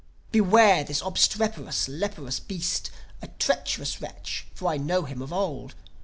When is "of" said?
5.21-5.31